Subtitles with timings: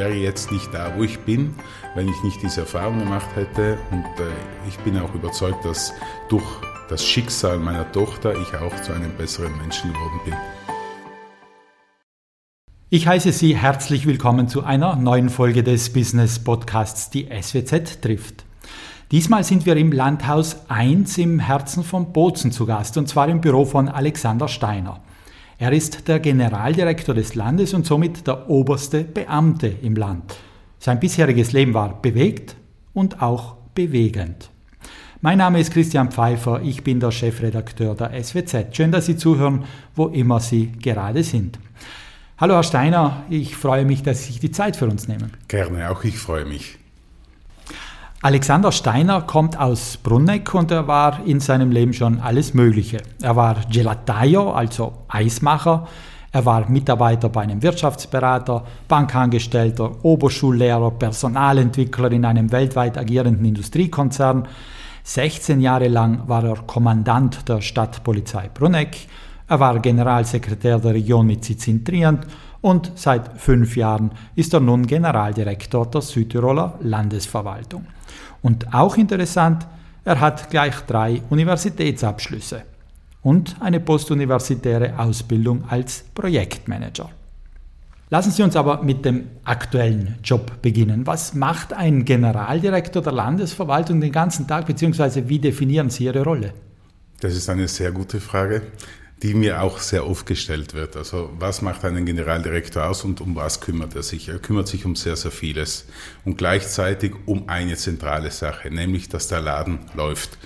[0.00, 1.54] wäre jetzt nicht da, wo ich bin,
[1.94, 3.76] wenn ich nicht diese Erfahrung gemacht hätte.
[3.90, 4.32] Und äh,
[4.66, 5.92] ich bin auch überzeugt, dass
[6.30, 6.46] durch
[6.88, 10.34] das Schicksal meiner Tochter ich auch zu einem besseren Menschen geworden bin.
[12.88, 18.46] Ich heiße Sie herzlich willkommen zu einer neuen Folge des Business Podcasts, die SWZ trifft.
[19.10, 23.42] Diesmal sind wir im Landhaus 1 im Herzen von Bozen zu Gast, und zwar im
[23.42, 25.02] Büro von Alexander Steiner.
[25.60, 30.38] Er ist der Generaldirektor des Landes und somit der oberste Beamte im Land.
[30.78, 32.56] Sein bisheriges Leben war bewegt
[32.94, 34.48] und auch bewegend.
[35.20, 38.74] Mein Name ist Christian Pfeiffer, ich bin der Chefredakteur der SWZ.
[38.74, 41.58] Schön, dass Sie zuhören, wo immer Sie gerade sind.
[42.38, 45.30] Hallo Herr Steiner, ich freue mich, dass Sie sich die Zeit für uns nehmen.
[45.48, 46.79] Gerne, auch ich freue mich.
[48.22, 52.98] Alexander Steiner kommt aus Brunneck und er war in seinem Leben schon alles Mögliche.
[53.22, 55.88] Er war Gelataio, also Eismacher.
[56.30, 64.46] Er war Mitarbeiter bei einem Wirtschaftsberater, Bankangestellter, Oberschullehrer, Personalentwickler in einem weltweit agierenden Industriekonzern.
[65.02, 68.98] 16 Jahre lang war er Kommandant der Stadtpolizei Brunneck.
[69.48, 72.26] Er war Generalsekretär der Region mit Sitz in Trient
[72.60, 77.86] und seit fünf Jahren ist er nun Generaldirektor der Südtiroler Landesverwaltung.
[78.42, 79.66] Und auch interessant,
[80.04, 82.62] er hat gleich drei Universitätsabschlüsse
[83.22, 87.10] und eine postuniversitäre Ausbildung als Projektmanager.
[88.08, 91.06] Lassen Sie uns aber mit dem aktuellen Job beginnen.
[91.06, 96.52] Was macht ein Generaldirektor der Landesverwaltung den ganzen Tag, beziehungsweise wie definieren Sie Ihre Rolle?
[97.20, 98.62] Das ist eine sehr gute Frage
[99.22, 100.96] die mir auch sehr oft gestellt wird.
[100.96, 104.28] Also was macht einen Generaldirektor aus und um was kümmert er sich?
[104.28, 105.86] Er kümmert sich um sehr, sehr vieles
[106.24, 110.38] und gleichzeitig um eine zentrale Sache, nämlich dass der Laden läuft.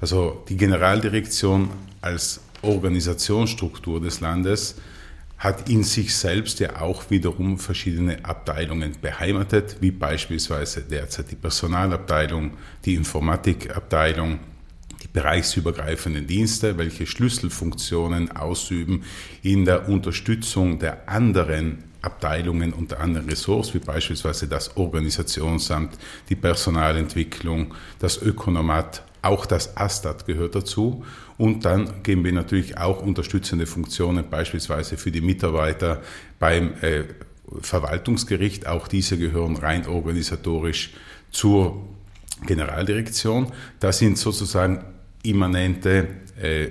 [0.00, 4.76] Also die Generaldirektion als Organisationsstruktur des Landes
[5.38, 12.52] hat in sich selbst ja auch wiederum verschiedene Abteilungen beheimatet, wie beispielsweise derzeit die Personalabteilung,
[12.84, 14.38] die Informatikabteilung,
[15.02, 19.04] die bereichsübergreifenden Dienste, welche Schlüsselfunktionen ausüben
[19.42, 25.96] in der Unterstützung der anderen Abteilungen und der anderen Ressorts, wie beispielsweise das Organisationsamt,
[26.28, 31.04] die Personalentwicklung, das Ökonomat, auch das ASTAT gehört dazu.
[31.38, 36.02] Und dann geben wir natürlich auch unterstützende Funktionen, beispielsweise für die Mitarbeiter
[36.40, 37.04] beim äh,
[37.60, 38.66] Verwaltungsgericht.
[38.66, 40.90] Auch diese gehören rein organisatorisch
[41.30, 41.82] zur
[42.46, 43.52] Generaldirektion.
[43.78, 44.84] Das sind sozusagen
[45.22, 46.08] immanente
[46.40, 46.70] äh,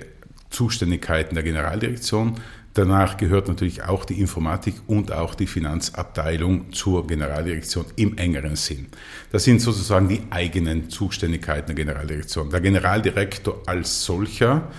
[0.50, 2.40] Zuständigkeiten der Generaldirektion.
[2.74, 8.86] Danach gehört natürlich auch die Informatik und auch die Finanzabteilung zur Generaldirektion im engeren Sinn.
[9.30, 12.48] Das sind sozusagen die eigenen Zuständigkeiten der Generaldirektion.
[12.48, 14.70] Der Generaldirektor als solcher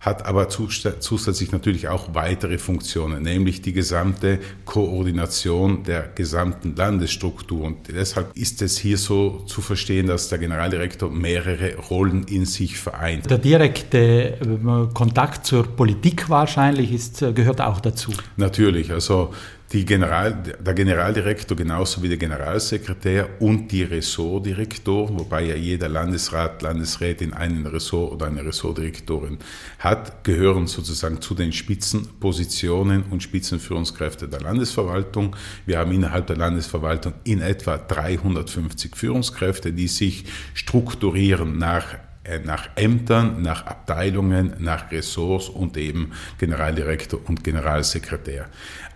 [0.00, 7.64] hat aber zusätzlich natürlich auch weitere Funktionen, nämlich die gesamte Koordination der gesamten Landesstruktur.
[7.64, 12.78] Und deshalb ist es hier so zu verstehen, dass der Generaldirektor mehrere Rollen in sich
[12.78, 13.30] vereint.
[13.30, 18.10] Der direkte äh, Kontakt zur Politik wahrscheinlich ist, äh, gehört auch dazu.
[18.38, 19.34] Natürlich, also
[19.72, 27.32] General, der Generaldirektor genauso wie der Generalsekretär und die Ressortdirektoren, wobei ja jeder Landesrat, Landesrätin
[27.32, 29.38] einen Ressort oder eine Ressortdirektorin
[29.78, 35.36] hat, gehören sozusagen zu den Spitzenpositionen und Spitzenführungskräfte der Landesverwaltung.
[35.66, 42.68] Wir haben innerhalb der Landesverwaltung in etwa 350 Führungskräfte, die sich strukturieren nach äh, nach
[42.76, 48.46] Ämtern, nach Abteilungen, nach Ressorts und eben Generaldirektor und Generalsekretär.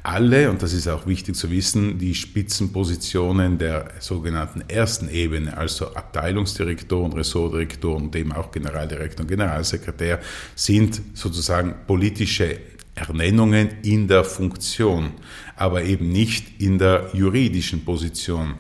[0.06, 5.94] Alle, und das ist auch wichtig zu wissen, die Spitzenpositionen der sogenannten ersten Ebene, also
[5.94, 10.20] Abteilungsdirektoren, Ressortdirektoren eben auch Generaldirektor und Generalsekretär,
[10.54, 12.58] sind sozusagen politische
[12.94, 15.12] Ernennungen in der Funktion,
[15.56, 18.56] aber eben nicht in der juridischen Position.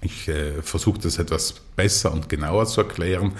[0.00, 3.34] Ich äh, versuche das etwas besser und genauer zu erklären.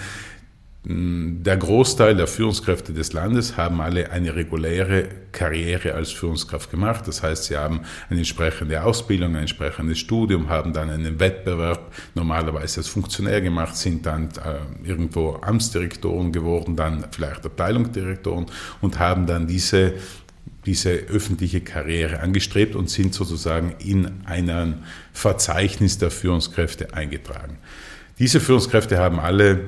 [0.91, 7.07] Der Großteil der Führungskräfte des Landes haben alle eine reguläre Karriere als Führungskraft gemacht.
[7.07, 12.79] Das heißt, sie haben eine entsprechende Ausbildung, ein entsprechendes Studium, haben dann einen Wettbewerb normalerweise
[12.79, 18.47] als Funktionär gemacht, sind dann äh, irgendwo Amtsdirektoren geworden, dann vielleicht Abteilungsdirektoren
[18.81, 19.93] und haben dann diese
[20.65, 24.83] diese öffentliche Karriere angestrebt und sind sozusagen in ein
[25.13, 27.59] Verzeichnis der Führungskräfte eingetragen.
[28.19, 29.61] Diese Führungskräfte haben alle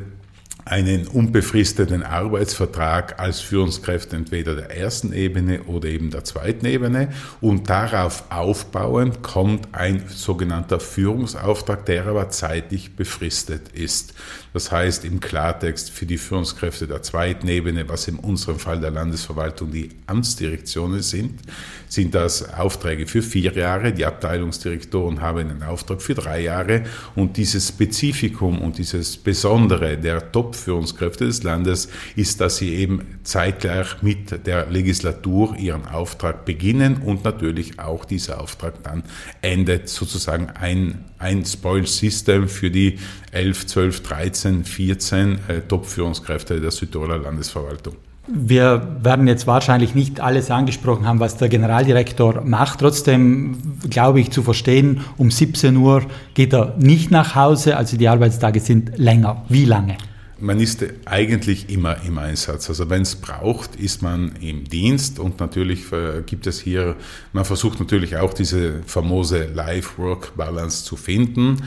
[0.65, 7.09] einen unbefristeten Arbeitsvertrag als Führungskräfte entweder der ersten Ebene oder eben der zweiten Ebene
[7.41, 14.13] und darauf aufbauend kommt ein sogenannter Führungsauftrag, der aber zeitlich befristet ist.
[14.53, 18.91] Das heißt im Klartext für die Führungskräfte der zweiten Ebene, was in unserem Fall der
[18.91, 21.39] Landesverwaltung die Amtsdirektionen sind,
[21.87, 23.93] sind das Aufträge für vier Jahre.
[23.93, 26.83] Die Abteilungsdirektoren haben einen Auftrag für drei Jahre
[27.15, 34.01] und dieses Spezifikum und dieses Besondere der Top-Führungskräfte des Landes ist, dass sie eben zeitgleich
[34.01, 39.03] mit der Legislatur ihren Auftrag beginnen und natürlich auch dieser Auftrag dann
[39.41, 42.97] endet, sozusagen ein, ein Spoil-System für die
[43.31, 47.95] 11, 12, 13, 14 äh, Top-Führungskräfte der Südtiroler Landesverwaltung.
[48.27, 52.79] Wir werden jetzt wahrscheinlich nicht alles angesprochen haben, was der Generaldirektor macht.
[52.79, 53.57] Trotzdem
[53.89, 56.03] glaube ich zu verstehen, um 17 Uhr
[56.33, 59.43] geht er nicht nach Hause, also die Arbeitstage sind länger.
[59.49, 59.97] Wie lange?
[60.41, 62.69] Man ist eigentlich immer im Einsatz.
[62.69, 66.95] Also wenn es braucht, ist man im Dienst und natürlich äh, gibt es hier,
[67.31, 71.57] man versucht natürlich auch diese famose Life-Work-Balance zu finden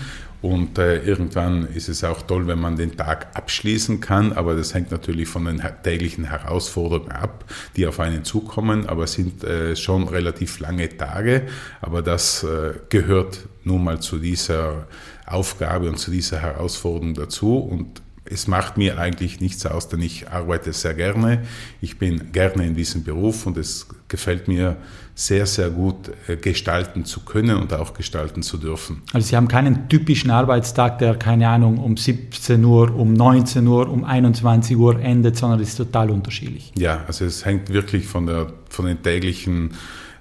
[0.44, 4.74] und äh, irgendwann ist es auch toll, wenn man den Tag abschließen kann, aber das
[4.74, 7.46] hängt natürlich von den täglichen Herausforderungen ab,
[7.76, 8.86] die auf einen zukommen.
[8.86, 11.44] Aber es sind äh, schon relativ lange Tage,
[11.80, 14.86] aber das äh, gehört nun mal zu dieser
[15.24, 17.56] Aufgabe und zu dieser Herausforderung dazu.
[17.56, 21.42] Und es macht mir eigentlich nichts aus, denn ich arbeite sehr gerne.
[21.80, 24.76] Ich bin gerne in diesem Beruf und es gefällt mir
[25.14, 29.02] sehr, sehr gut äh, gestalten zu können und auch gestalten zu dürfen.
[29.12, 33.88] Also Sie haben keinen typischen Arbeitstag, der, keine Ahnung, um 17 Uhr, um 19 Uhr,
[33.88, 36.72] um 21 Uhr endet, sondern es ist total unterschiedlich.
[36.76, 39.74] Ja, also es hängt wirklich von, der, von den täglichen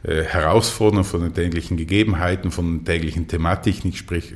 [0.04, 3.90] äh, Herausforderungen, von den täglichen Gegebenheiten, von den täglichen Thematiken.
[3.90, 4.36] Ich spreche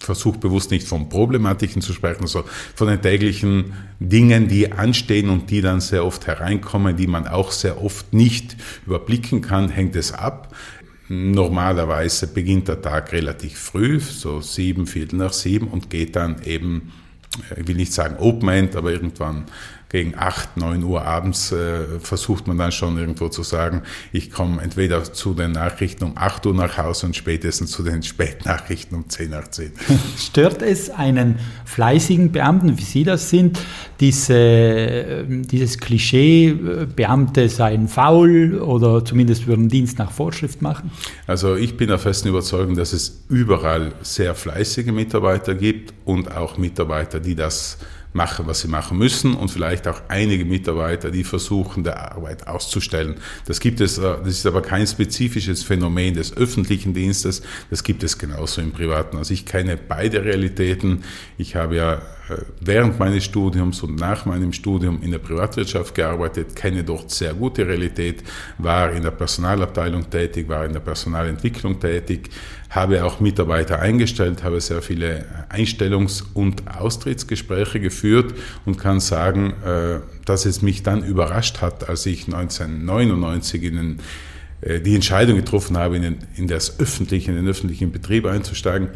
[0.00, 5.50] versuche bewusst nicht von Problematiken zu sprechen, sondern von den täglichen Dingen, die anstehen und
[5.50, 8.56] die dann sehr oft hereinkommen, die man auch sehr oft nicht
[8.86, 10.54] überblicken kann, hängt es ab.
[11.08, 16.92] Normalerweise beginnt der Tag relativ früh, so sieben, viertel nach sieben und geht dann eben,
[17.56, 19.46] ich will nicht sagen Open End, aber irgendwann
[19.88, 23.82] gegen 8, 9 Uhr abends äh, versucht man dann schon irgendwo zu sagen,
[24.12, 28.02] ich komme entweder zu den Nachrichten um 8 Uhr nach Hause und spätestens zu den
[28.02, 29.72] Spätnachrichten um 10 nach 10.
[30.18, 33.58] Stört es einen fleißigen Beamten, wie Sie das sind,
[34.00, 40.90] diese, ähm, dieses Klischee, äh, Beamte seien faul oder zumindest würden Dienst nach Vorschrift machen?
[41.26, 46.58] Also ich bin der festen Überzeugung, dass es überall sehr fleißige Mitarbeiter gibt und auch
[46.58, 47.78] Mitarbeiter, die das
[48.12, 53.16] machen, was sie machen müssen und vielleicht auch einige Mitarbeiter, die versuchen, der Arbeit auszustellen.
[53.46, 58.02] Das gibt es, äh, das ist aber kein spezifisches Phänomen des öffentlichen Dienstes, das gibt
[58.02, 59.16] es genauso im Privaten.
[59.16, 61.04] Also ich kenne beide Realitäten.
[61.36, 62.02] Ich habe ja
[62.60, 67.66] während meines Studiums und nach meinem Studium in der Privatwirtschaft gearbeitet, kenne dort sehr gute
[67.66, 68.22] Realität,
[68.58, 72.30] war in der Personalabteilung tätig, war in der Personalentwicklung tätig,
[72.70, 78.34] habe auch Mitarbeiter eingestellt, habe sehr viele Einstellungs- und Austrittsgespräche geführt
[78.66, 83.98] und kann sagen, äh, dass es mich dann überrascht hat, als ich 1999 in den,
[84.60, 88.88] äh, die Entscheidung getroffen habe, in, den, in das öffentliche, in den öffentlichen Betrieb einzusteigen,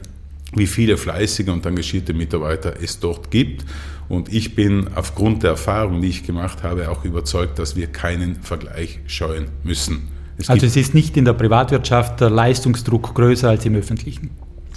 [0.54, 3.64] wie viele fleißige und engagierte Mitarbeiter es dort gibt.
[4.08, 8.36] Und ich bin aufgrund der Erfahrung, die ich gemacht habe, auch überzeugt, dass wir keinen
[8.42, 10.08] Vergleich scheuen müssen.
[10.36, 14.30] Es also es ist nicht in der Privatwirtschaft der Leistungsdruck größer als im öffentlichen?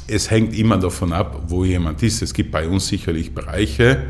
[0.07, 2.21] Es hängt immer davon ab, wo jemand ist.
[2.21, 4.03] Es gibt bei uns sicherlich Bereiche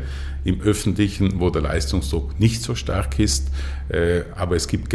[0.44, 3.48] im öffentlichen, wo der Leistungsdruck nicht so stark ist,
[3.88, 4.90] äh, aber es gibt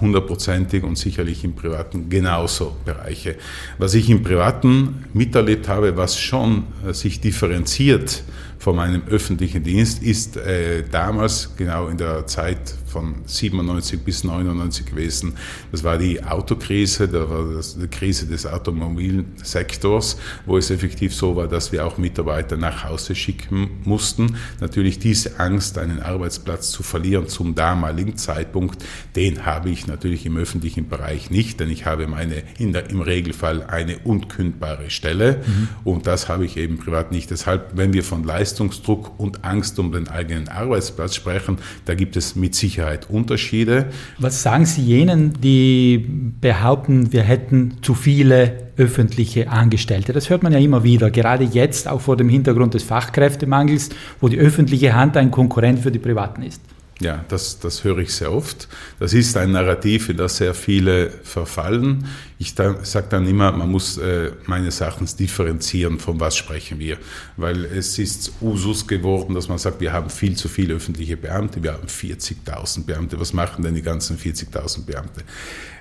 [0.00, 3.36] hundertprozentig und sicherlich im Privaten genauso Bereiche.
[3.78, 8.24] Was ich im Privaten miterlebt habe, was schon äh, sich differenziert
[8.58, 14.86] von meinem öffentlichen Dienst, ist äh, damals genau in der Zeit von 97 bis 99
[14.86, 15.34] gewesen.
[15.72, 21.34] Das war die Autokrise, da war das die Krise des Automobilsektors, wo es effektiv so
[21.34, 24.36] war, dass wir auch Mitarbeiter nach Hause schicken mussten.
[24.60, 28.84] Natürlich diese Angst, einen Arbeitsplatz zu verlieren zum damaligen Zeitpunkt,
[29.16, 33.00] den habe ich natürlich im öffentlichen Bereich nicht, denn ich habe meine in der, im
[33.00, 35.68] Regelfall eine unkündbare Stelle mhm.
[35.82, 37.30] und das habe ich eben privat nicht.
[37.30, 42.36] Deshalb, wenn wir von Leistungsdruck und Angst um den eigenen Arbeitsplatz sprechen, da gibt es
[42.36, 43.86] mit Sicherheit Sicherheit Unterschiede.
[44.18, 46.06] Was sagen Sie jenen, die
[46.40, 50.12] behaupten, wir hätten zu viele öffentliche Angestellte?
[50.12, 54.28] Das hört man ja immer wieder, gerade jetzt auch vor dem Hintergrund des Fachkräftemangels, wo
[54.28, 56.60] die öffentliche Hand ein Konkurrent für die privaten ist.
[57.00, 58.68] Ja, das, das höre ich sehr oft.
[59.00, 62.06] Das ist ein Narrativ, in das sehr viele verfallen.
[62.38, 66.98] Ich sage dann immer, man muss äh, meines Erachtens differenzieren, von was sprechen wir.
[67.36, 71.62] Weil es ist Usus geworden, dass man sagt, wir haben viel zu viele öffentliche Beamte,
[71.64, 73.18] wir haben 40.000 Beamte.
[73.18, 75.22] Was machen denn die ganzen 40.000 Beamte?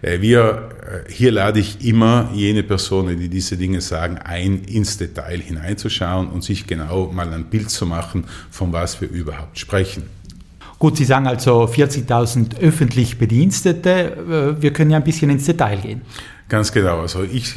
[0.01, 0.69] Äh, wir,
[1.07, 6.29] äh, hier lade ich immer jene Personen, die diese Dinge sagen, ein, ins Detail hineinzuschauen
[6.29, 10.09] und sich genau mal ein Bild zu machen, von was wir überhaupt sprechen.
[10.83, 14.57] Gut, Sie sagen also 40.000 öffentlich Bedienstete.
[14.57, 16.01] Äh, wir können ja ein bisschen ins Detail gehen.
[16.53, 16.99] Ganz genau.
[16.99, 17.51] Also ich,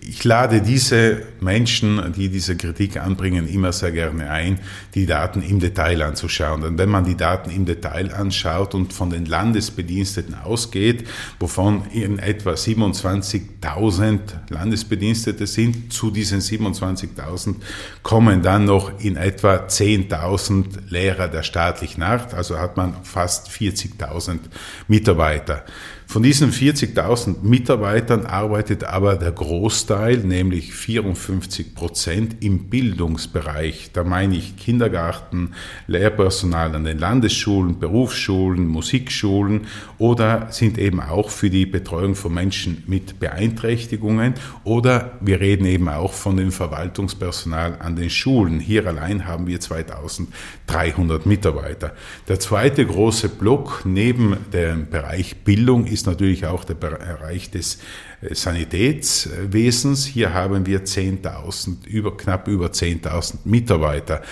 [0.00, 4.58] ich lade diese Menschen, die diese Kritik anbringen, immer sehr gerne ein,
[4.96, 6.60] die Daten im Detail anzuschauen.
[6.60, 11.06] Denn wenn man die Daten im Detail anschaut und von den Landesbediensteten ausgeht,
[11.38, 14.18] wovon in etwa 27.000
[14.48, 17.54] Landesbedienstete sind, zu diesen 27.000
[18.02, 24.40] kommen dann noch in etwa 10.000 Lehrer der staatlichen Art, also hat man fast 40.000
[24.88, 25.64] Mitarbeiter.
[26.12, 33.92] Von diesen 40.000 Mitarbeitern arbeitet aber der Großteil, nämlich 54 Prozent, im Bildungsbereich.
[33.94, 35.54] Da meine ich Kindergarten,
[35.86, 39.62] Lehrpersonal an den Landesschulen, Berufsschulen, Musikschulen
[39.96, 45.88] oder sind eben auch für die Betreuung von Menschen mit Beeinträchtigungen oder wir reden eben
[45.88, 48.60] auch von dem Verwaltungspersonal an den Schulen.
[48.60, 51.94] Hier allein haben wir 2300 Mitarbeiter.
[52.28, 57.78] Der zweite große Block neben dem Bereich Bildung ist ist natürlich auch der Bereich des
[58.22, 60.04] äh, Sanitätswesens.
[60.04, 64.22] Hier haben wir 10.000, über, knapp über 10.000 Mitarbeiter.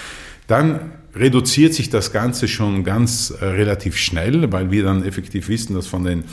[0.48, 5.74] Dann reduziert sich das Ganze schon ganz äh, relativ schnell, weil wir dann effektiv wissen,
[5.74, 6.24] dass von den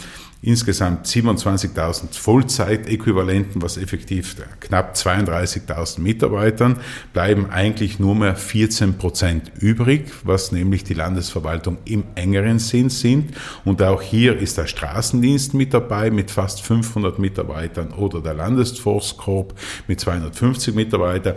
[0.42, 6.80] insgesamt 27.000 Vollzeitäquivalenten, was effektiv knapp 32.000 Mitarbeitern,
[7.14, 13.34] bleiben eigentlich nur mehr 14 Prozent übrig, was nämlich die Landesverwaltung im engeren Sinn sind.
[13.66, 19.54] Und auch hier ist der Straßendienst mit dabei mit fast 500 Mitarbeitern oder der Landesforstkorb
[19.88, 21.36] mit 250 Mitarbeitern.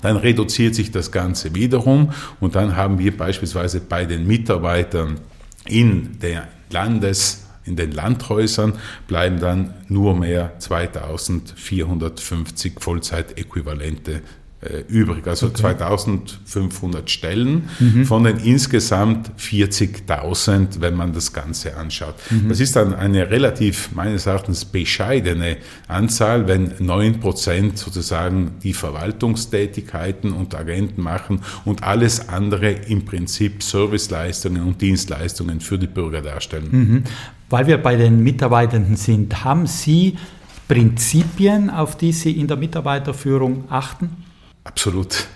[0.00, 5.18] Dann reduziert sich das Ganze wiederum und dann haben wir beispielsweise bei den Mitarbeitern
[5.66, 8.72] in der Landes in den Landhäusern
[9.06, 14.22] bleiben dann nur mehr 2450 Vollzeitäquivalente
[14.60, 15.60] äh, übrig, also okay.
[15.60, 18.04] 2500 Stellen mhm.
[18.04, 22.16] von den insgesamt 40.000, wenn man das Ganze anschaut.
[22.28, 22.48] Mhm.
[22.48, 30.32] Das ist dann eine relativ meines Erachtens bescheidene Anzahl, wenn 9 Prozent sozusagen die Verwaltungstätigkeiten
[30.32, 36.68] und Agenten machen und alles andere im Prinzip Serviceleistungen und Dienstleistungen für die Bürger darstellen.
[36.72, 37.04] Mhm.
[37.50, 40.18] Weil wir bei den Mitarbeitenden sind, haben Sie
[40.68, 44.24] Prinzipien, auf die Sie in der Mitarbeiterführung achten?
[44.64, 45.26] Absolut.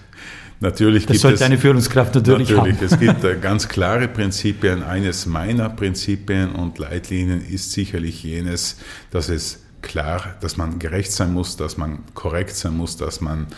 [0.61, 2.87] Natürlich das sollte es, eine Führungskraft natürlich, natürlich haben.
[2.87, 4.85] Es gibt äh, ganz klare Prinzipien.
[4.85, 8.76] Eines meiner Prinzipien und Leitlinien ist sicherlich jenes,
[9.11, 13.49] dass es klar, dass man gerecht sein muss, dass man korrekt sein muss, dass man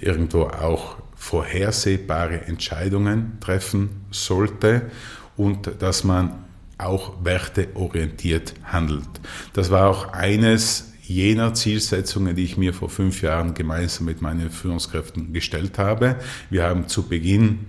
[0.00, 4.82] irgendwo auch vorhersehbare Entscheidungen treffen sollte
[5.36, 6.45] und dass man
[6.78, 9.08] auch werteorientiert handelt.
[9.52, 14.50] Das war auch eines jener Zielsetzungen, die ich mir vor fünf Jahren gemeinsam mit meinen
[14.50, 16.16] Führungskräften gestellt habe.
[16.50, 17.60] Wir haben zu Beginn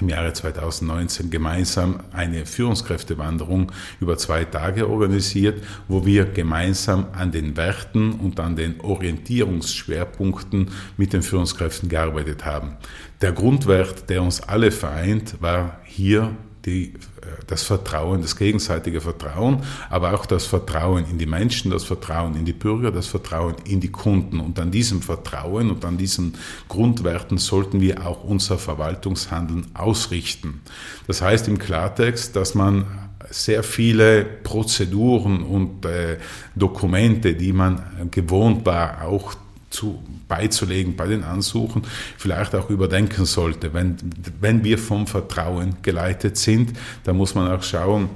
[0.00, 7.56] im Jahre 2019 gemeinsam eine Führungskräftewanderung über zwei Tage organisiert, wo wir gemeinsam an den
[7.56, 12.76] Werten und an den Orientierungsschwerpunkten mit den Führungskräften gearbeitet haben.
[13.20, 16.32] Der Grundwert, der uns alle vereint, war hier
[16.64, 21.84] die, äh, das Vertrauen, das gegenseitige Vertrauen, aber auch das Vertrauen in die Menschen, das
[21.84, 24.40] Vertrauen in die Bürger, das Vertrauen in die Kunden.
[24.40, 26.34] Und an diesem Vertrauen und an diesen
[26.68, 30.60] Grundwerten sollten wir auch unser Verwaltungshandeln ausrichten.
[31.06, 32.86] Das heißt im Klartext, dass man
[33.30, 36.18] sehr viele Prozeduren und äh,
[36.54, 39.34] Dokumente, die man gewohnt war, auch
[39.74, 41.82] zu, beizulegen bei den Ansuchen,
[42.16, 43.74] vielleicht auch überdenken sollte.
[43.74, 43.96] Wenn,
[44.40, 46.72] wenn wir vom Vertrauen geleitet sind,
[47.04, 48.08] dann muss man auch schauen,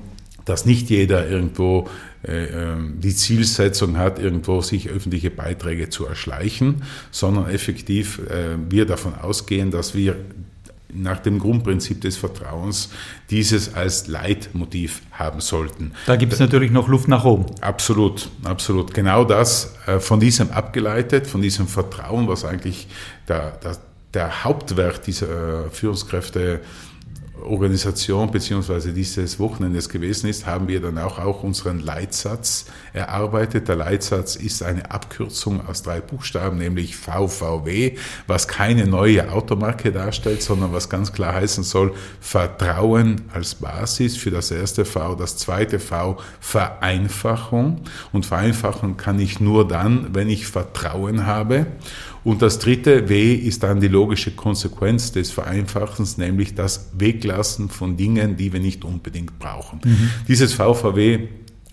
[0.45, 1.89] dass nicht jeder irgendwo
[2.27, 8.87] äh, ähm, die Zielsetzung hat, irgendwo sich öffentliche Beiträge zu erschleichen, sondern effektiv äh, wir
[8.87, 10.17] davon ausgehen, dass wir
[10.93, 12.91] nach dem Grundprinzip des Vertrauens
[13.31, 15.93] dieses als Leitmotiv haben sollten.
[16.07, 17.47] Da gibt es natürlich noch Luft nach oben.
[17.61, 18.95] Absolut, absolut.
[18.95, 22.89] Genau das äh, von diesem abgeleitet, von diesem Vertrauen, was eigentlich
[23.29, 23.77] der, der,
[24.15, 26.61] der Hauptwert dieser äh, Führungskräfte
[27.43, 33.69] Organisation beziehungsweise dieses Wochenendes gewesen ist, haben wir dann auch, auch unseren Leitsatz erarbeitet.
[33.69, 40.43] Der Leitsatz ist eine Abkürzung aus drei Buchstaben, nämlich VVW, was keine neue Automarke darstellt,
[40.43, 45.15] sondern was ganz klar heißen soll, Vertrauen als Basis für das erste V.
[45.15, 47.83] Das zweite V, Vereinfachung.
[48.13, 51.67] Und Vereinfachung kann ich nur dann, wenn ich Vertrauen habe.
[52.25, 57.97] Und das dritte W ist dann die logische Konsequenz des Vereinfachens, nämlich das Weglassen von
[57.97, 59.81] Dingen, die wir nicht unbedingt brauchen.
[59.85, 60.11] Mhm.
[60.27, 61.29] Dieses VVW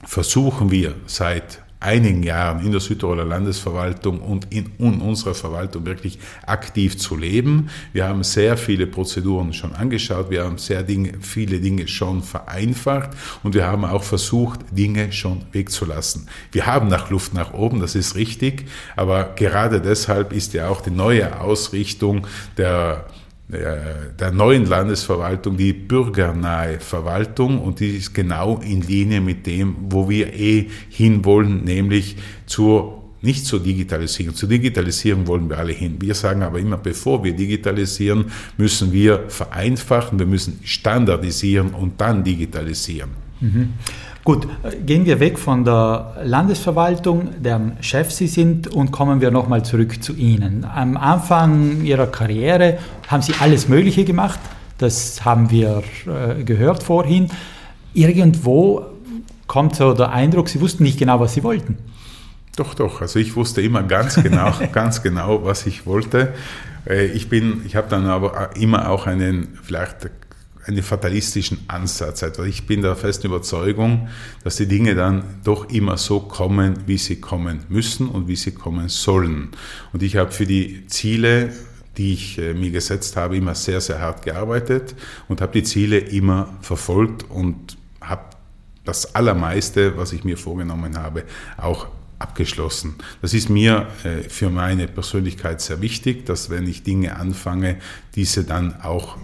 [0.05, 6.19] versuchen wir seit einigen Jahren in der Südtiroler Landesverwaltung und in, in, unserer Verwaltung wirklich
[6.45, 7.69] aktiv zu leben.
[7.93, 13.11] Wir haben sehr viele Prozeduren schon angeschaut, wir haben sehr Dinge, viele Dinge schon vereinfacht
[13.43, 16.27] und wir haben auch versucht, Dinge schon wegzulassen.
[16.51, 18.65] Wir haben nach Luft nach oben, das ist richtig,
[18.95, 22.25] aber gerade deshalb ist ja auch die neue Ausrichtung
[22.57, 23.05] der
[23.47, 30.09] der neuen Landesverwaltung die bürgernahe Verwaltung und die ist genau in Linie mit dem, wo
[30.09, 32.15] wir eh hinwollen, nämlich
[32.47, 34.35] zur nicht zur Digitalisierung.
[34.35, 35.95] Zur Digitalisierung wollen wir alle hin.
[35.99, 38.25] Wir sagen aber immer, bevor wir digitalisieren,
[38.55, 43.09] müssen wir vereinfachen, wir müssen standardisieren und dann digitalisieren.
[43.41, 43.73] Mhm.
[44.25, 44.47] Gut,
[44.87, 50.03] gehen wir weg von der Landesverwaltung, deren Chef Sie sind, und kommen wir nochmal zurück
[50.03, 50.65] zu Ihnen.
[50.65, 54.39] Am Anfang Ihrer Karriere haben Sie alles Mögliche gemacht,
[54.79, 57.29] das haben wir äh, gehört vorhin.
[57.93, 58.87] Irgendwo
[59.45, 61.77] kommt so der Eindruck, Sie wussten nicht genau, was Sie wollten.
[62.55, 63.01] Doch, doch.
[63.01, 66.33] Also ich wusste immer ganz genau, ganz genau, was ich wollte.
[66.89, 70.09] Äh, ich bin, ich habe dann aber immer auch einen vielleicht
[70.67, 72.23] einen fatalistischen Ansatz.
[72.23, 74.07] Also ich bin der festen Überzeugung,
[74.43, 78.51] dass die Dinge dann doch immer so kommen, wie sie kommen müssen und wie sie
[78.51, 79.49] kommen sollen.
[79.93, 81.53] Und ich habe für die Ziele,
[81.97, 84.95] die ich äh, mir gesetzt habe, immer sehr, sehr hart gearbeitet
[85.27, 88.35] und habe die Ziele immer verfolgt und habe
[88.83, 91.23] das Allermeiste, was ich mir vorgenommen habe,
[91.57, 91.87] auch
[92.19, 92.95] abgeschlossen.
[93.21, 97.77] Das ist mir äh, für meine Persönlichkeit sehr wichtig, dass wenn ich Dinge anfange,
[98.15, 99.17] diese dann auch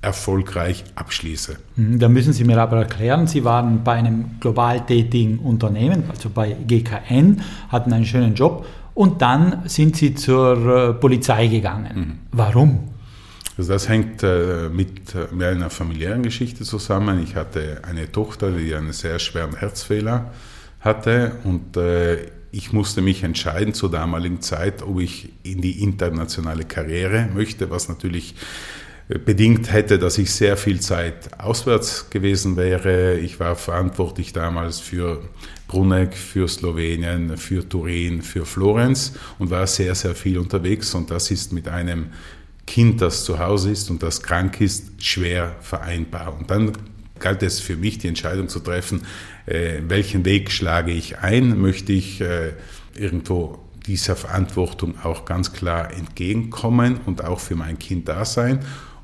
[0.00, 1.56] erfolgreich abschließe.
[1.76, 6.30] Mhm, da müssen Sie mir aber erklären, Sie waren bei einem global tätigen Unternehmen, also
[6.30, 11.88] bei GKN, hatten einen schönen Job und dann sind Sie zur äh, Polizei gegangen.
[11.94, 12.18] Mhm.
[12.32, 12.88] Warum?
[13.56, 17.20] Also das hängt äh, mit, äh, mit einer familiären Geschichte zusammen.
[17.22, 20.30] Ich hatte eine Tochter, die einen sehr schweren Herzfehler
[20.80, 21.76] hatte und
[22.52, 27.88] ich musste mich entscheiden zur damaligen Zeit, ob ich in die internationale Karriere möchte, was
[27.88, 28.36] natürlich
[29.08, 33.18] bedingt hätte, dass ich sehr viel Zeit auswärts gewesen wäre.
[33.18, 35.22] Ich war verantwortlich damals für
[35.66, 40.94] Bruneck, für Slowenien, für Turin, für Florenz und war sehr, sehr viel unterwegs.
[40.94, 42.08] Und das ist mit einem
[42.66, 46.36] Kind, das zu Hause ist und das krank ist, schwer vereinbar.
[46.38, 46.72] Und dann
[47.18, 49.02] galt es für mich, die Entscheidung zu treffen,
[49.46, 51.58] äh, welchen Weg schlage ich ein?
[51.58, 52.52] Möchte ich äh,
[52.94, 58.60] irgendwo dieser Verantwortung auch ganz klar entgegenkommen und auch für mein Kind da sein?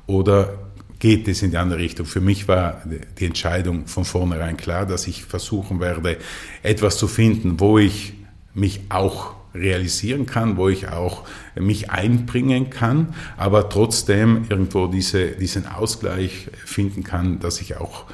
[0.07, 0.53] Oder
[0.99, 2.05] geht es in die andere Richtung?
[2.05, 2.81] Für mich war
[3.19, 6.17] die Entscheidung von vornherein klar, dass ich versuchen werde,
[6.63, 8.13] etwas zu finden, wo ich
[8.53, 11.23] mich auch realisieren kann, wo ich auch
[11.55, 18.05] mich einbringen kann, aber trotzdem irgendwo diese, diesen Ausgleich finden kann, dass ich auch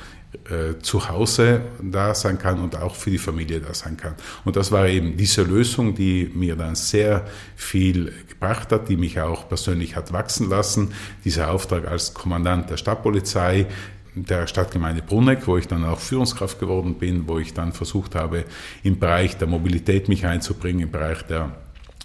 [0.82, 4.16] zu Hause da sein kann und auch für die Familie da sein kann.
[4.46, 9.20] Und das war eben diese Lösung, die mir dann sehr viel gebracht hat, die mich
[9.20, 10.94] auch persönlich hat wachsen lassen.
[11.26, 13.68] Dieser Auftrag als Kommandant der Stadtpolizei,
[14.16, 18.46] der Stadtgemeinde Bruneck, wo ich dann auch Führungskraft geworden bin, wo ich dann versucht habe,
[18.84, 21.52] im Bereich der Mobilität mich einzubringen, im Bereich der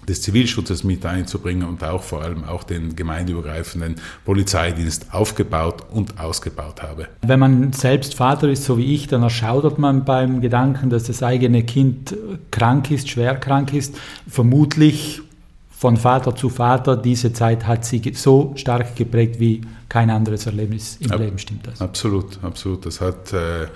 [0.08, 6.82] des Zivilschutzes mit einzubringen und auch vor allem auch den gemeindeübergreifenden Polizeidienst aufgebaut und ausgebaut
[6.82, 7.08] habe.
[7.22, 11.22] Wenn man selbst Vater ist, so wie ich, dann erschaudert man beim Gedanken, dass das
[11.22, 12.16] eigene Kind
[12.50, 13.96] krank ist, schwer krank ist.
[14.28, 15.22] Vermutlich
[15.70, 20.96] von Vater zu Vater, diese Zeit hat sie so stark geprägt wie kein anderes Erlebnis
[21.00, 21.80] im Ab, Leben, stimmt das?
[21.80, 22.86] Absolut, absolut.
[22.86, 23.66] Das hat äh,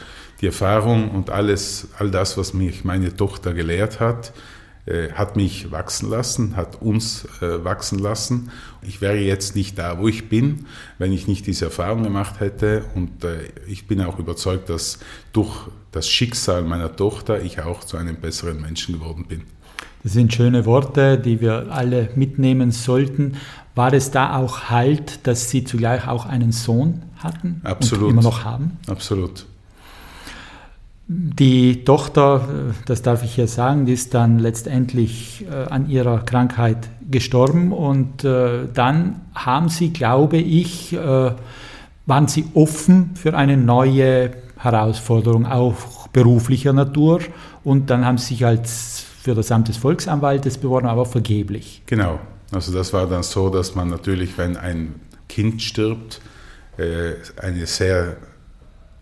[0.41, 4.33] die Erfahrung und alles, all das, was mich meine Tochter gelehrt hat,
[5.13, 8.51] hat mich wachsen lassen, hat uns äh, wachsen lassen.
[8.83, 10.67] Ich wäre jetzt nicht da, wo ich bin,
[10.99, 12.85] wenn ich nicht diese Erfahrung gemacht hätte.
[12.95, 14.99] Und äh, ich bin auch überzeugt, dass
[15.33, 19.43] durch das Schicksal meiner Tochter ich auch zu einem besseren Menschen geworden bin.
[20.03, 23.37] Das sind schöne Worte, die wir alle mitnehmen sollten.
[23.75, 28.05] War es da auch Halt, dass Sie zugleich auch einen Sohn hatten Absolut.
[28.05, 28.79] und immer noch haben?
[28.87, 29.47] Absolut.
[31.13, 36.89] Die Tochter, das darf ich hier sagen, die ist dann letztendlich äh, an ihrer Krankheit
[37.11, 41.33] gestorben und äh, dann haben sie, glaube ich, äh,
[42.07, 47.21] waren Sie offen für eine neue Herausforderung, auch beruflicher Natur?
[47.65, 51.83] Und dann haben Sie sich als für das Amt des Volksanwaltes beworben, aber vergeblich.
[51.87, 52.21] Genau.
[52.53, 54.97] Also das war dann so, dass man natürlich, wenn ein
[55.29, 56.21] Kind stirbt,
[56.79, 58.17] äh, eine sehr,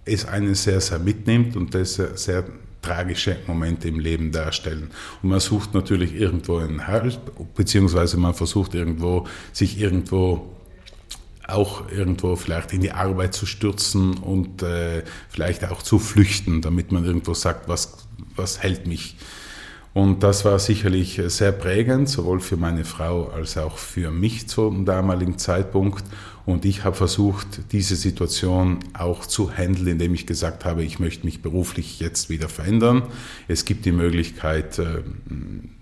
[0.09, 2.45] es einen sehr, sehr mitnimmt und das sehr
[2.83, 4.91] tragische Momente im Leben darstellen.
[5.23, 7.19] Und man sucht natürlich irgendwo einen Halt,
[7.55, 10.55] beziehungsweise man versucht irgendwo, sich irgendwo
[11.47, 16.93] auch irgendwo vielleicht in die Arbeit zu stürzen und äh, vielleicht auch zu flüchten, damit
[16.93, 19.17] man irgendwo sagt, was, was hält mich
[19.99, 24.85] und das war sicherlich sehr prägend, sowohl für meine Frau als auch für mich zum
[24.85, 26.05] damaligen Zeitpunkt.
[26.49, 31.27] Und ich habe versucht, diese Situation auch zu handeln, indem ich gesagt habe, ich möchte
[31.27, 33.03] mich beruflich jetzt wieder verändern.
[33.49, 35.03] Es gibt die Möglichkeit, äh,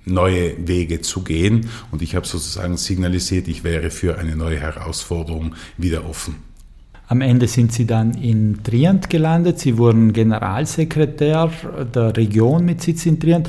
[0.05, 1.69] neue Wege zu gehen.
[1.93, 6.35] Und ich habe sozusagen signalisiert, ich wäre für eine neue Herausforderung wieder offen.
[7.07, 9.61] Am Ende sind Sie dann in Trient gelandet.
[9.61, 11.49] Sie wurden Generalsekretär
[11.95, 13.49] der Region mit Sitz in Trient.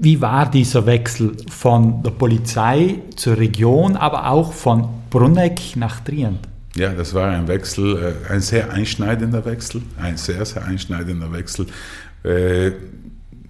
[0.00, 6.38] Wie war dieser Wechsel von der Polizei zur Region, aber auch von Bruneck nach Trient?
[6.76, 11.66] Ja, das war ein Wechsel, äh, ein sehr einschneidender Wechsel, ein sehr, sehr einschneidender Wechsel.
[12.22, 12.70] Äh,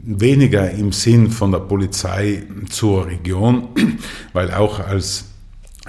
[0.01, 3.69] weniger im Sinn von der Polizei zur Region,
[4.33, 5.27] weil auch als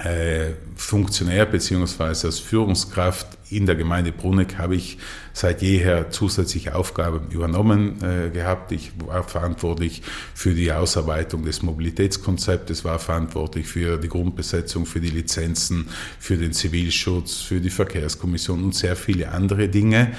[0.04, 4.98] äh, Funktionär beziehungsweise als Führungskraft in der Gemeinde Bruneck habe ich
[5.32, 8.72] seit jeher zusätzliche Aufgaben übernommen äh, gehabt.
[8.72, 10.02] Ich war verantwortlich
[10.34, 16.52] für die Ausarbeitung des Mobilitätskonzeptes, war verantwortlich für die Grundbesetzung, für die Lizenzen, für den
[16.52, 20.12] Zivilschutz, für die Verkehrskommission und sehr viele andere Dinge.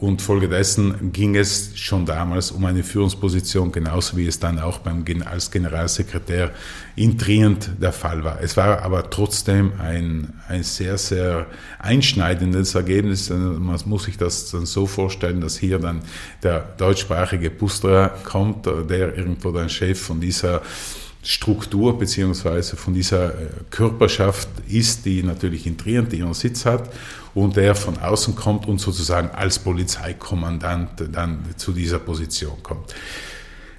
[0.00, 5.04] Und folgedessen ging es schon damals um eine Führungsposition, genauso wie es dann auch beim,
[5.24, 6.52] als Generalsekretär
[6.94, 8.40] in Trient der Fall war.
[8.40, 11.46] Es war aber trotzdem ein, ein sehr, sehr
[11.80, 13.28] einschneidendes Ergebnis.
[13.30, 16.02] Man muss sich das dann so vorstellen, dass hier dann
[16.44, 20.62] der deutschsprachige Pustra kommt, der irgendwo dann Chef von dieser
[21.22, 26.90] Struktur beziehungsweise von dieser äh, Körperschaft ist, die natürlich in Trient ihren Sitz hat
[27.42, 32.94] und der von außen kommt und sozusagen als Polizeikommandant dann zu dieser Position kommt.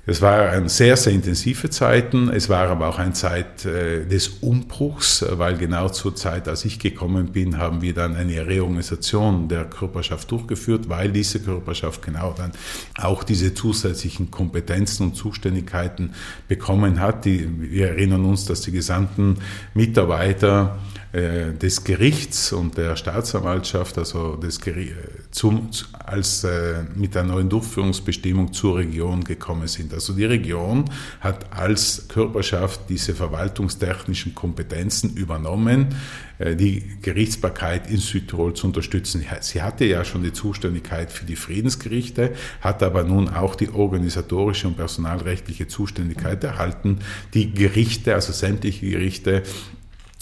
[0.09, 2.29] Es waren sehr, sehr intensive Zeiten.
[2.29, 6.79] Es war aber auch eine Zeit äh, des Umbruchs, weil genau zur Zeit, als ich
[6.79, 12.53] gekommen bin, haben wir dann eine Reorganisation der Körperschaft durchgeführt, weil diese Körperschaft genau dann
[12.97, 16.15] auch diese zusätzlichen Kompetenzen und Zuständigkeiten
[16.47, 17.25] bekommen hat.
[17.25, 19.37] Die, wir erinnern uns, dass die gesamten
[19.75, 20.79] Mitarbeiter
[21.11, 24.95] äh, des Gerichts und der Staatsanwaltschaft, also des Gericht,
[25.31, 29.93] zum, als äh, mit der neuen Durchführungsbestimmung zur Region gekommen sind.
[29.93, 30.85] Also die Region
[31.19, 35.95] hat als Körperschaft diese verwaltungstechnischen Kompetenzen übernommen,
[36.39, 39.23] äh, die Gerichtsbarkeit in Südtirol zu unterstützen.
[39.41, 44.67] Sie hatte ja schon die Zuständigkeit für die Friedensgerichte, hat aber nun auch die organisatorische
[44.67, 46.99] und personalrechtliche Zuständigkeit erhalten,
[47.35, 49.43] die Gerichte, also sämtliche Gerichte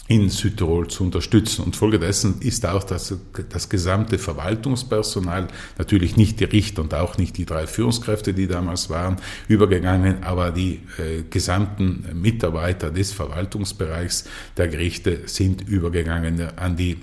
[0.08, 1.64] in Südtirol zu unterstützen.
[1.64, 3.14] Und folgedessen ist auch das,
[3.50, 8.90] das gesamte Verwaltungspersonal, natürlich nicht die Richter und auch nicht die drei Führungskräfte, die damals
[8.90, 9.18] waren,
[9.48, 16.98] übergegangen, aber die äh, gesamten Mitarbeiter des Verwaltungsbereichs der Gerichte sind übergegangen an die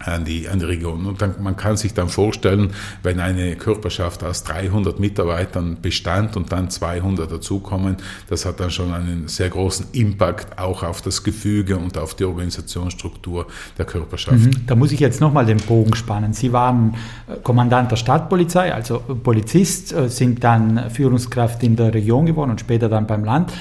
[0.00, 1.06] an die, an die Region.
[1.06, 2.70] Und dann, man kann sich dann vorstellen,
[3.02, 7.96] wenn eine Körperschaft aus 300 Mitarbeitern bestand und dann 200 dazukommen,
[8.28, 12.24] das hat dann schon einen sehr großen Impact auch auf das Gefüge und auf die
[12.24, 13.46] Organisationsstruktur
[13.78, 14.38] der Körperschaft.
[14.38, 14.66] Mhm.
[14.66, 16.32] Da muss ich jetzt nochmal den Bogen spannen.
[16.32, 16.94] Sie waren
[17.26, 22.60] äh, Kommandant der Stadtpolizei, also Polizist, äh, sind dann Führungskraft in der Region geworden und
[22.60, 23.52] später dann beim Land.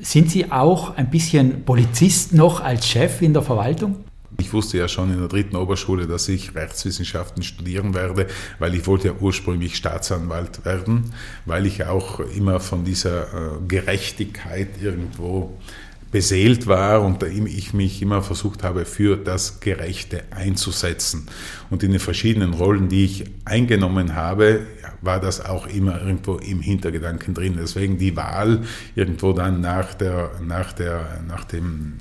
[0.00, 3.96] Sind Sie auch ein bisschen Polizist noch als Chef in der Verwaltung?
[4.38, 8.26] Ich wusste ja schon in der dritten Oberschule, dass ich Rechtswissenschaften studieren werde,
[8.58, 11.12] weil ich wollte ja ursprünglich Staatsanwalt werden,
[11.46, 13.26] weil ich auch immer von dieser äh,
[13.66, 15.58] Gerechtigkeit irgendwo
[16.12, 21.26] beseelt war und ich mich immer versucht habe, für das Gerechte einzusetzen.
[21.70, 24.60] Und in den verschiedenen Rollen, die ich eingenommen habe,
[25.00, 27.56] war das auch immer irgendwo im Hintergedanken drin.
[27.58, 28.62] Deswegen die Wahl
[28.94, 31.94] irgendwo dann nach der, nach der, nach dem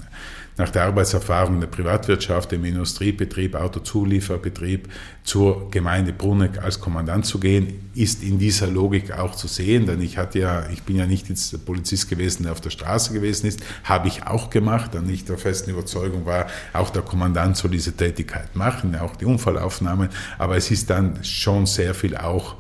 [0.61, 4.89] nach der Arbeitserfahrung in der Privatwirtschaft, im Industriebetrieb, Autozulieferbetrieb
[5.23, 9.99] zur Gemeinde Bruneck als Kommandant zu gehen, ist in dieser Logik auch zu sehen, denn
[10.01, 13.11] ich hatte ja, ich bin ja nicht jetzt der Polizist gewesen, der auf der Straße
[13.11, 17.57] gewesen ist, habe ich auch gemacht, denn ich der festen Überzeugung war, auch der Kommandant
[17.57, 22.55] soll diese Tätigkeit machen, auch die Unfallaufnahmen, aber es ist dann schon sehr viel auch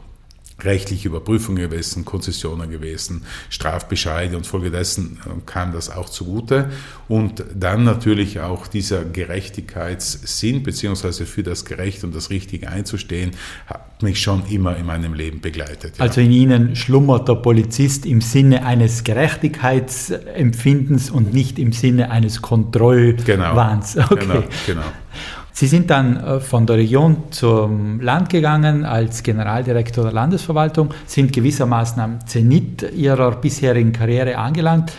[0.65, 6.69] rechtliche Überprüfungen gewesen, Konzessionen gewesen, Strafbescheide und folgedessen äh, kam das auch zugute.
[7.07, 13.31] Und dann natürlich auch dieser Gerechtigkeitssinn, beziehungsweise für das Gerecht und das Richtige einzustehen,
[13.67, 15.97] hat mich schon immer in meinem Leben begleitet.
[15.97, 16.05] Ja.
[16.05, 22.41] Also in Ihnen schlummert der Polizist im Sinne eines Gerechtigkeitsempfindens und nicht im Sinne eines
[22.41, 23.93] Kontrollwahns.
[23.93, 24.25] Genau, okay.
[24.25, 24.83] genau, genau.
[25.53, 31.33] Sie sind dann äh, von der Region zum Land gegangen als Generaldirektor der Landesverwaltung, sind
[31.33, 34.93] gewissermaßen am Zenit Ihrer bisherigen Karriere angelangt.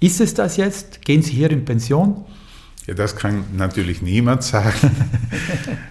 [0.00, 1.02] Ist es das jetzt?
[1.02, 2.24] Gehen Sie hier in Pension?
[2.86, 4.90] Ja, das kann natürlich niemand sagen.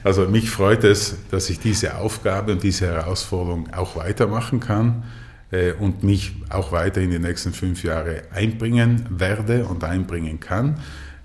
[0.04, 5.04] Also mich freut es, dass ich diese Aufgabe und diese Herausforderung auch weitermachen kann
[5.50, 10.78] äh, und mich auch weiter in die nächsten fünf Jahre einbringen werde und einbringen kann.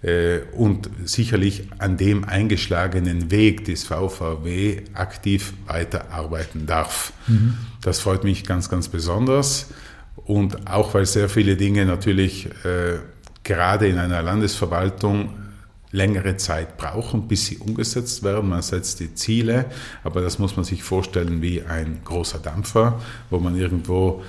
[0.03, 7.13] Äh, und sicherlich an dem eingeschlagenen Weg des VVW aktiv weiterarbeiten darf.
[7.27, 7.55] Mhm.
[7.83, 9.69] Das freut mich ganz, ganz besonders.
[10.17, 12.99] Und auch weil sehr viele Dinge natürlich äh,
[13.43, 15.35] gerade in einer Landesverwaltung
[15.93, 18.49] längere Zeit brauchen, bis sie umgesetzt werden.
[18.49, 19.67] Man setzt die Ziele,
[20.05, 24.23] aber das muss man sich vorstellen wie ein großer Dampfer, wo man irgendwo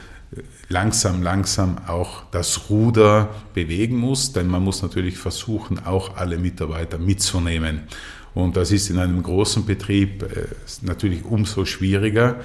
[0.69, 6.97] langsam, langsam auch das Ruder bewegen muss, denn man muss natürlich versuchen, auch alle Mitarbeiter
[6.97, 7.81] mitzunehmen.
[8.33, 10.47] Und das ist in einem großen Betrieb äh,
[10.81, 12.39] natürlich umso schwieriger.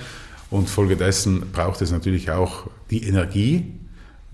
[0.50, 3.74] Und folgedessen braucht es natürlich auch die Energie,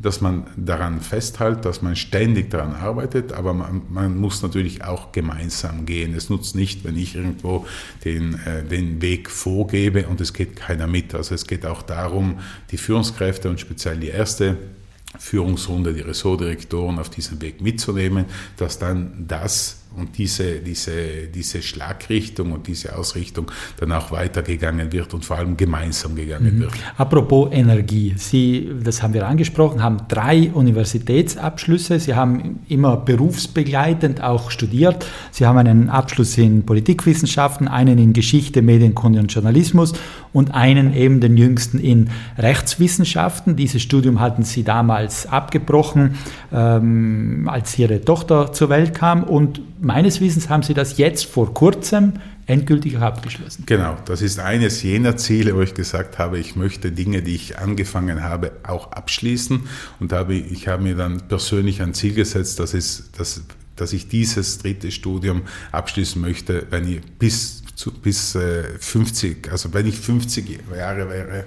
[0.02, 5.12] dass man daran festhält, dass man ständig daran arbeitet, aber man, man, muss natürlich auch
[5.12, 6.14] gemeinsam gehen.
[6.14, 7.66] Es nutzt nicht, wenn ich irgendwo
[8.04, 11.14] den, äh, den Weg vorgebe und es geht keiner mit.
[11.14, 12.40] Also es geht auch darum,
[12.72, 14.56] die Führungskräfte und speziell die erste
[15.18, 18.24] Führungsrunde, die Ressortdirektoren auf diesem Weg mitzunehmen,
[18.56, 25.14] dass dann das und diese, diese, diese Schlagrichtung und diese Ausrichtung dann auch weitergegangen wird
[25.14, 26.61] und vor allem gemeinsam gegangen mhm.
[26.61, 26.72] wird.
[26.96, 32.00] Apropos Energie, Sie, das haben wir angesprochen, haben drei Universitätsabschlüsse.
[32.00, 35.07] Sie haben immer berufsbegleitend auch studiert.
[35.31, 39.92] Sie haben einen Abschluss in Politikwissenschaften, einen in Geschichte, Medienkunde und Journalismus
[40.32, 43.56] und einen eben den jüngsten in Rechtswissenschaften.
[43.56, 46.16] Dieses Studium hatten Sie damals abgebrochen,
[46.52, 51.52] ähm, als Ihre Tochter zur Welt kam und meines Wissens haben Sie das jetzt vor
[51.52, 52.14] kurzem
[52.46, 53.64] endgültig abgeschlossen.
[53.66, 57.58] Genau, das ist eines jener Ziele, wo ich gesagt habe, ich möchte Dinge, die ich
[57.58, 59.60] angefangen habe, auch abschließen.
[60.00, 63.42] Und habe, ich habe mir dann persönlich ein Ziel gesetzt, dass, es, dass,
[63.76, 68.38] dass ich dieses dritte Studium abschließen möchte, wenn ich bis, zu, bis
[68.78, 71.44] 50, äh, also wenn ich 50 Jahre wäre,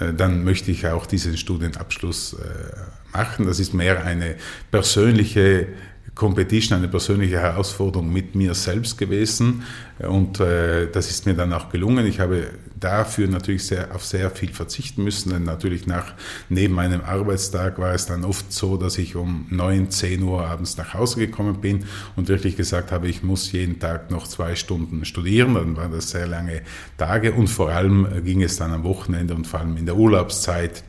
[0.00, 3.46] äh, dann möchte ich auch diesen Studienabschluss äh, machen.
[3.46, 4.34] Das ist mehr eine
[4.70, 5.68] persönliche
[6.16, 9.64] Competition eine persönliche Herausforderung mit mir selbst gewesen
[9.98, 12.06] und äh, das ist mir dann auch gelungen.
[12.06, 12.48] Ich habe
[12.78, 16.14] dafür natürlich sehr, auf sehr viel verzichten müssen, denn natürlich nach,
[16.48, 20.76] neben meinem Arbeitstag war es dann oft so, dass ich um 9, 10 Uhr abends
[20.76, 21.86] nach Hause gekommen bin
[22.16, 26.10] und wirklich gesagt habe, ich muss jeden Tag noch zwei Stunden studieren, dann waren das
[26.10, 26.62] sehr lange
[26.98, 30.84] Tage und vor allem ging es dann am Wochenende und vor allem in der Urlaubszeit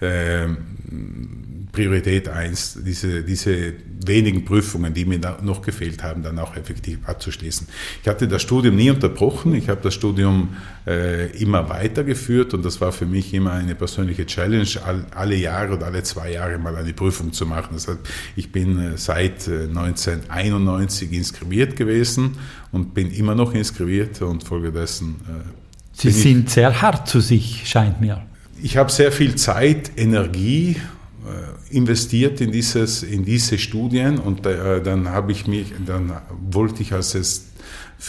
[0.00, 0.48] äh,
[1.72, 7.68] Priorität 1, diese, diese wenigen Prüfungen, die mir noch gefehlt haben, dann auch effektiv abzuschließen.
[8.02, 10.50] Ich hatte das Studium nie unterbrochen, ich habe das Studium
[10.86, 15.74] äh, immer weitergeführt und das war für mich immer eine persönliche Challenge, all, alle Jahre
[15.74, 17.70] oder alle zwei Jahre mal eine Prüfung zu machen.
[17.74, 17.98] Das heißt,
[18.36, 22.36] ich bin äh, seit 1991 äh, inskribiert gewesen
[22.72, 25.16] und bin immer noch inskribiert und folgedessen.
[25.28, 25.60] Äh,
[25.92, 28.22] Sie sind sehr hart zu sich, scheint mir.
[28.62, 30.76] Ich habe sehr viel Zeit, Energie
[31.26, 36.12] äh, investiert in, dieses, in diese Studien und äh, dann habe ich mich, dann
[36.50, 37.46] wollte ich, als, es,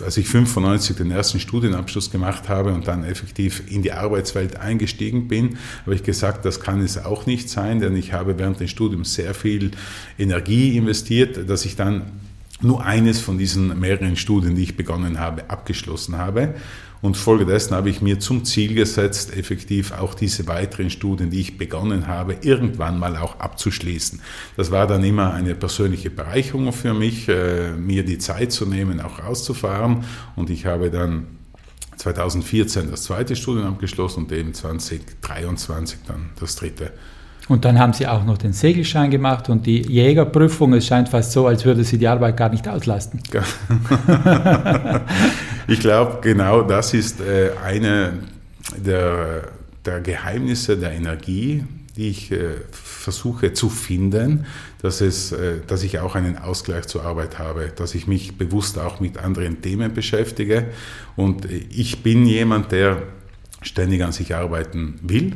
[0.03, 5.27] als ich 95 den ersten Studienabschluss gemacht habe und dann effektiv in die Arbeitswelt eingestiegen
[5.27, 8.71] bin, habe ich gesagt, das kann es auch nicht sein, denn ich habe während des
[8.71, 9.71] Studiums sehr viel
[10.17, 12.11] Energie investiert, dass ich dann
[12.61, 16.55] nur eines von diesen mehreren Studien, die ich begonnen habe, abgeschlossen habe.
[17.01, 21.57] Und folgedessen habe ich mir zum Ziel gesetzt, effektiv auch diese weiteren Studien, die ich
[21.57, 24.21] begonnen habe, irgendwann mal auch abzuschließen.
[24.55, 29.01] Das war dann immer eine persönliche Bereicherung für mich, äh, mir die Zeit zu nehmen,
[29.01, 30.05] auch rauszufahren.
[30.35, 31.27] Und ich habe dann
[31.97, 36.91] 2014 das zweite Studium abgeschlossen und eben 2023 dann das dritte.
[37.47, 40.73] Und dann haben Sie auch noch den Segelschein gemacht und die Jägerprüfung.
[40.73, 43.19] Es scheint fast so, als würde Sie die Arbeit gar nicht auslasten.
[45.67, 48.13] ich glaube, genau das ist äh, eine
[48.77, 49.49] der,
[49.85, 51.63] der Geheimnisse der Energie,
[51.97, 54.45] die ich äh, versuche zu finden,
[54.81, 58.77] dass, es, äh, dass ich auch einen Ausgleich zur Arbeit habe, dass ich mich bewusst
[58.79, 60.67] auch mit anderen Themen beschäftige.
[61.15, 63.01] Und ich bin jemand, der
[63.61, 65.33] ständig an sich arbeiten will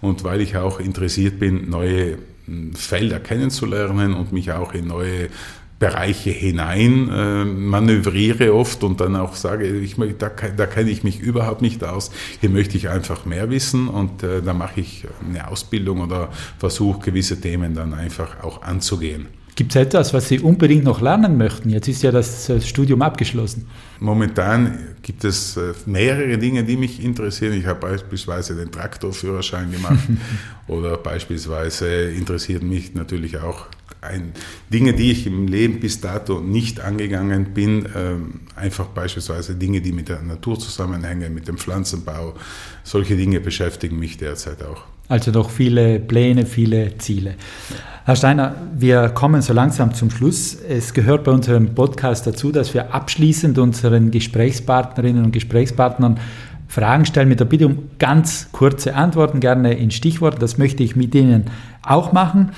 [0.00, 5.28] und weil ich auch interessiert bin, neue hm, Felder kennenzulernen und mich auch in neue
[5.78, 11.20] Bereiche hinein äh, manövriere oft und dann auch sage, ich, da, da kenne ich mich
[11.20, 12.10] überhaupt nicht aus,
[12.40, 17.00] hier möchte ich einfach mehr wissen und äh, da mache ich eine Ausbildung oder versuche
[17.00, 19.26] gewisse Themen dann einfach auch anzugehen.
[19.56, 21.70] Gibt es etwas, was Sie unbedingt noch lernen möchten?
[21.70, 23.66] Jetzt ist ja das Studium abgeschlossen.
[24.00, 27.54] Momentan gibt es äh, mehrere Dinge, die mich interessieren.
[27.54, 30.04] Ich habe beispielsweise den Traktorführerschein gemacht
[30.68, 33.64] oder beispielsweise interessiert mich natürlich auch
[34.02, 34.32] ein,
[34.70, 39.92] Dinge, die ich im Leben bis dato nicht angegangen bin, ähm, einfach beispielsweise Dinge, die
[39.92, 42.34] mit der Natur zusammenhängen, mit dem Pflanzenbau,
[42.84, 44.84] solche Dinge beschäftigen mich derzeit auch.
[45.08, 47.34] Also doch viele Pläne, viele Ziele.
[48.04, 50.56] Herr Steiner, wir kommen so langsam zum Schluss.
[50.68, 56.18] Es gehört bei unserem Podcast dazu, dass wir abschließend unseren Gesprächspartnerinnen und Gesprächspartnern
[56.68, 60.40] Fragen stellen mit der Bitte um ganz kurze Antworten, gerne in Stichworten.
[60.40, 61.44] Das möchte ich mit Ihnen
[61.82, 62.50] auch machen.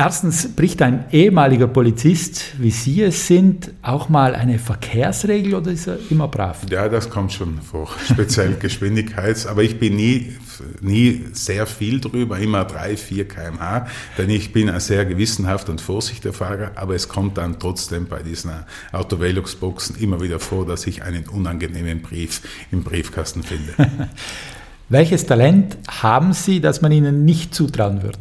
[0.00, 5.88] Erstens bricht ein ehemaliger Polizist, wie Sie es sind, auch mal eine Verkehrsregel oder ist
[5.88, 6.60] er immer brav?
[6.70, 9.48] Ja, das kommt schon vor, speziell Geschwindigkeits.
[9.48, 10.36] Aber ich bin nie,
[10.80, 15.80] nie sehr viel drüber, immer 3, 4 km/h, denn ich bin ein sehr gewissenhaft und
[15.80, 16.70] vorsichtiger Fahrer.
[16.76, 18.52] Aber es kommt dann trotzdem bei diesen
[18.92, 23.72] Autovelox-Boxen immer wieder vor, dass ich einen unangenehmen Brief im Briefkasten finde.
[24.90, 28.18] Welches Talent haben Sie, das man Ihnen nicht zutrauen würde?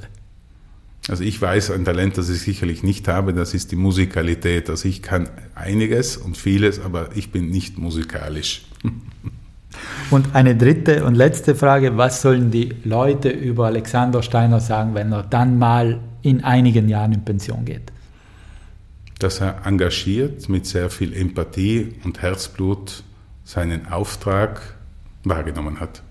[1.09, 4.69] Also ich weiß ein Talent, das ich sicherlich nicht habe, das ist die Musikalität.
[4.69, 8.65] Also ich kann einiges und vieles, aber ich bin nicht musikalisch.
[10.09, 15.11] Und eine dritte und letzte Frage, was sollen die Leute über Alexander Steiner sagen, wenn
[15.11, 17.91] er dann mal in einigen Jahren in Pension geht?
[19.19, 23.03] Dass er engagiert mit sehr viel Empathie und Herzblut
[23.43, 24.61] seinen Auftrag
[25.23, 26.01] wahrgenommen hat.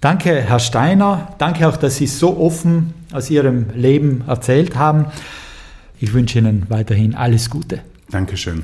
[0.00, 1.34] Danke, Herr Steiner.
[1.38, 5.06] Danke auch, dass Sie so offen aus Ihrem Leben erzählt haben.
[5.98, 7.80] Ich wünsche Ihnen weiterhin alles Gute.
[8.10, 8.62] Dankeschön.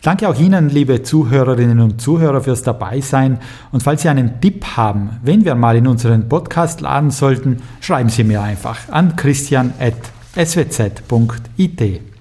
[0.00, 3.40] Danke auch Ihnen, liebe Zuhörerinnen und Zuhörer, fürs Dabeisein.
[3.72, 8.08] Und falls Sie einen Tipp haben, wenn wir mal in unseren Podcast laden sollten, schreiben
[8.08, 12.13] Sie mir einfach an christian.swz.it.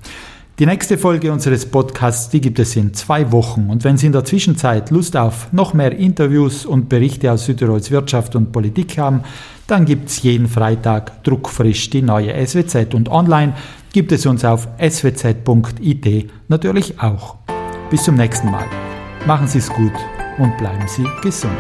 [0.60, 3.72] Die nächste Folge unseres Podcasts, die gibt es in zwei Wochen.
[3.72, 7.90] Und wenn Sie in der Zwischenzeit Lust auf noch mehr Interviews und Berichte aus Südtirols
[7.90, 9.24] Wirtschaft und Politik haben,
[9.66, 12.94] dann gibt es jeden Freitag druckfrisch die neue SWZ.
[12.94, 13.56] Und online
[13.94, 17.38] gibt es uns auf swz.it natürlich auch.
[17.90, 18.66] Bis zum nächsten Mal.
[19.26, 19.94] Machen Sie es gut
[20.38, 21.58] und bleiben Sie gesund.